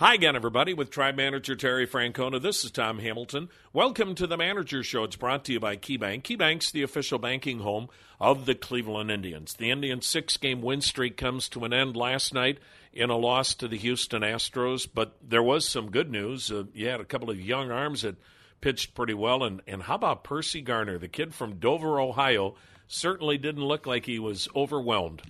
[0.00, 2.40] Hi again, everybody, with Tribe Manager Terry Francona.
[2.40, 3.48] This is Tom Hamilton.
[3.72, 5.02] Welcome to the Manager Show.
[5.02, 6.22] It's brought to you by KeyBank.
[6.22, 7.88] KeyBank's the official banking home
[8.20, 9.54] of the Cleveland Indians.
[9.54, 12.60] The Indians' six game win streak comes to an end last night
[12.92, 16.52] in a loss to the Houston Astros, but there was some good news.
[16.52, 18.14] Uh, you had a couple of young arms that
[18.60, 19.42] pitched pretty well.
[19.42, 22.54] And, and how about Perci Garner, the kid from Dover, Ohio?
[22.86, 25.22] Certainly didn't look like he was overwhelmed.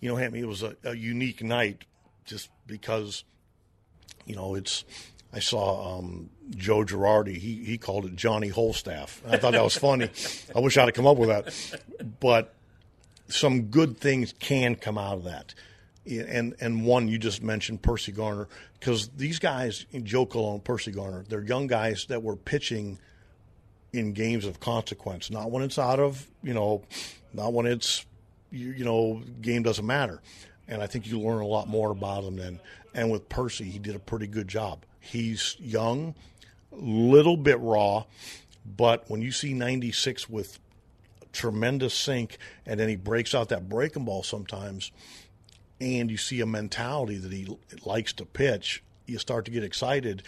[0.00, 1.84] You know, Hammy, it was a, a unique night
[2.24, 3.24] just because
[4.26, 4.84] you know, it's.
[5.34, 7.36] I saw um, Joe Girardi.
[7.36, 9.20] He he called it Johnny Wholestaff.
[9.26, 10.10] I thought that was funny.
[10.54, 11.80] I wish I'd have come up with that.
[12.20, 12.54] But
[13.28, 15.54] some good things can come out of that.
[16.06, 21.24] And and one you just mentioned Perci Garner because these guys, Joe Colon, Percy Garner,
[21.28, 22.98] they're young guys that were pitching
[23.92, 25.30] in games of consequence.
[25.30, 26.82] Not when it's out of you know,
[27.32, 28.04] not when it's
[28.50, 30.20] you, you know game doesn't matter.
[30.68, 32.60] And I think you learn a lot more about him then.
[32.94, 34.84] And with Perci, he did a pretty good job.
[35.00, 36.14] He's young,
[36.70, 38.04] little bit raw,
[38.64, 40.58] but when you see 96 with
[41.32, 44.92] tremendous sink and then he breaks out that breaking ball sometimes
[45.80, 50.22] and you see a mentality that he likes to pitch, you start to get excited.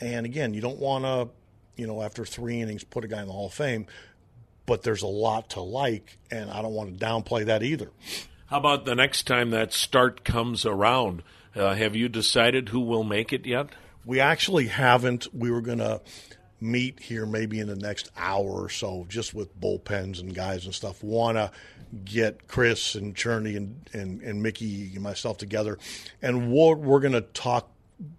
[0.00, 1.28] And again, you don't want to,
[1.80, 3.86] you know, after three innings, put a guy in the Hall of Fame,
[4.66, 7.90] but there's a lot to like, and I don't want to downplay that either.
[8.46, 11.24] How about the next time that start comes around?
[11.56, 13.70] Uh, have you decided who will make it yet?
[14.04, 15.26] We actually haven't.
[15.34, 16.00] We were going to
[16.60, 20.72] meet here maybe in the next hour or so, just with bullpens and guys and
[20.72, 21.02] stuff.
[21.02, 21.50] Want to
[22.04, 25.76] get Chris and Cherney and, and, and Mickey and myself together,
[26.22, 27.68] and we're, we're going to talk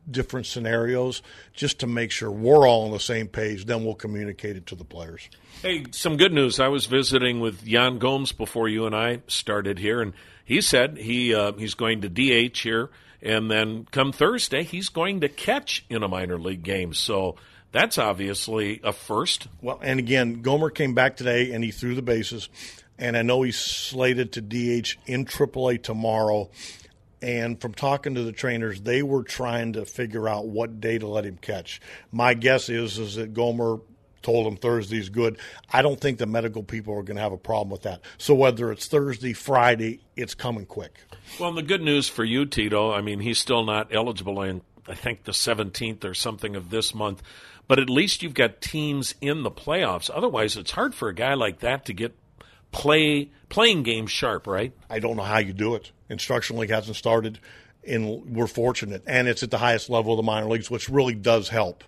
[0.09, 1.21] different scenarios
[1.53, 3.65] just to make sure we're all on the same page.
[3.65, 5.29] Then we'll communicate it to the players.
[5.61, 6.59] Hey, some good news.
[6.59, 10.97] I was visiting with Yan Gomes before you and I started here, and he said
[10.97, 12.89] he uh, he's going to DH here
[13.21, 16.93] and then come Thursday, he's going to catch in a minor league game.
[16.93, 17.35] So
[17.71, 19.47] that's obviously a first.
[19.61, 22.49] Well, and again, Gomer came back today and he threw the bases.
[22.99, 26.49] And I know he's slated to DH in AAA tomorrow.
[27.21, 31.07] And from talking to the trainers, they were trying to figure out what day to
[31.07, 31.81] let him catch.
[32.11, 33.79] My guess is is that Gomer
[34.21, 35.39] told him Thursday's good.
[35.71, 38.01] I don't think the medical people are going to have a problem with that.
[38.17, 40.99] So whether it's Thursday, Friday, it's coming quick.
[41.39, 44.95] Well, the good news for you, Tito, I mean, he's still not eligible in, I
[44.95, 47.23] think, the 17th or something of this month.
[47.67, 50.09] But at least you've got teams in the playoffs.
[50.13, 52.15] Otherwise, it's hard for a guy like that to get
[52.71, 54.73] play playing game sharp, right?
[54.89, 55.91] I don't know how you do it.
[56.09, 57.39] Instruction league hasn't started
[57.87, 59.03] and we're fortunate.
[59.07, 61.83] And it's at the highest level of the minor leagues, which really does help.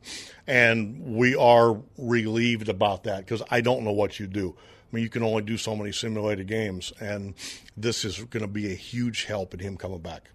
[0.47, 4.55] And we are relieved about that because I don't know what you do.
[4.57, 7.35] I mean, you can only do so many simulated games, and
[7.77, 10.31] this is going to be a huge help in him coming back.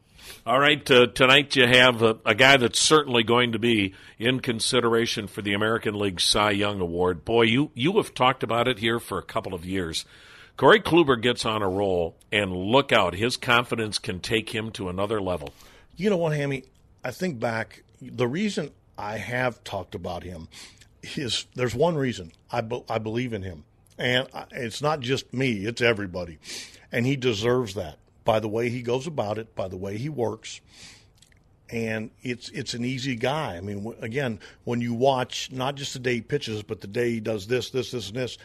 [0.47, 4.41] All right, uh, tonight you have a, a, guy that's certainly going to be in
[4.41, 7.27] consideration for the American League Cy Young Award.
[7.27, 10.07] Boy, you you have talked about it here for a couple of years.
[10.57, 14.89] Corey Kluber gets on a roll, and look out, his confidence can take him to
[14.89, 15.53] another level.
[15.97, 16.65] You know what, Hammy?
[17.03, 20.49] I think back, the reason I have talked about him
[21.17, 23.65] is there's one reason I, be, I believe in him.
[23.99, 26.39] And it's not just me, it's everybody.
[26.91, 30.09] And he deserves that by the way he goes about it, by the way he
[30.09, 30.61] works.
[31.71, 33.57] And it's it's an easy guy.
[33.57, 37.11] I mean, again, when you watch not just the day he pitches, but the day
[37.11, 38.39] he does this, this, this, and this,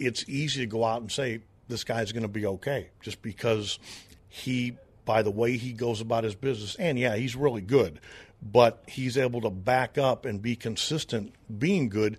[0.00, 3.78] it's easy to go out and say this guy's going to be okay just because
[4.28, 8.00] he by the way he goes about his business and yeah he's really good
[8.42, 12.16] but he's able to back up and be consistent being good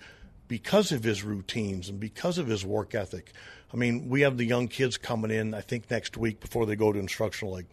[0.48, 3.32] because of his routines and because of his work ethic.
[3.74, 6.76] I mean we have the young kids coming in i think next week before they
[6.76, 7.68] go to instructional league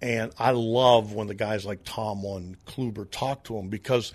[0.00, 4.12] and i love when the guys like tom and kluber talk to them because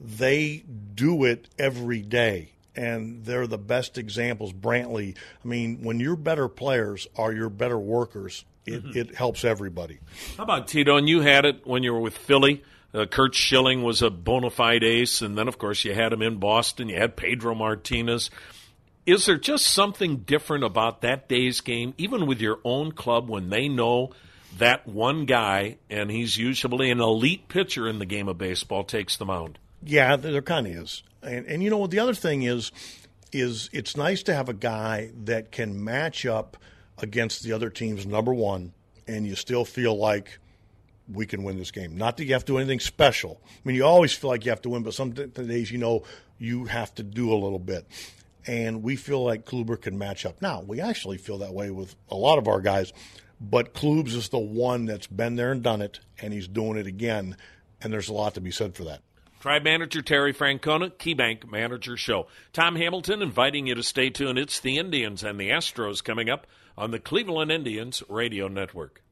[0.00, 4.52] they do it every day and they're the best examples.
[4.52, 8.98] Brantley, I mean, when your better players are your better workers, it, mm-hmm.
[8.98, 9.98] it helps everybody.
[10.36, 10.96] How about Tito?
[10.96, 12.62] And you had it when you were with Philly.
[12.94, 16.22] Uh, Curt Schilling was a bona fide ace, and then of course you had him
[16.22, 16.88] in Boston.
[16.88, 18.30] You had Pedro Martinez.
[19.06, 23.48] Is there just something different about that day's game, even with your own club, when
[23.48, 24.12] they know
[24.58, 29.16] that one guy, and he's usually an elite pitcher in the game of baseball, takes
[29.16, 29.58] the mound?
[29.82, 31.02] Yeah, there kind of is.
[31.22, 31.90] And, and you know what?
[31.90, 32.72] The other thing is,
[33.32, 36.56] is it's nice to have a guy that can match up
[36.98, 38.72] against the other team's number one,
[39.06, 40.38] and you still feel like
[41.12, 41.96] we can win this game.
[41.96, 43.40] Not that you have to do anything special.
[43.44, 46.04] I mean, you always feel like you have to win, but some days you know
[46.38, 47.86] you have to do a little bit.
[48.46, 50.42] And we feel like Kluber can match up.
[50.42, 52.92] Now, we actually feel that way with a lot of our guys,
[53.40, 56.86] but Klubs is the one that's been there and done it, and he's doing it
[56.86, 57.36] again
[57.82, 59.02] and there's a lot to be said for that.
[59.42, 62.28] Tribe manager Terry Francona, KeyBank Manager Show.
[62.52, 64.38] Tom Hamilton inviting you to stay tuned.
[64.38, 66.46] It's the Indians and the Astros coming up
[66.78, 69.02] on the Cleveland Indians Radio Network.